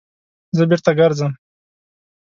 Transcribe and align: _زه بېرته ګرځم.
_زه 0.57 0.63
بېرته 0.69 0.91
ګرځم. 0.99 1.31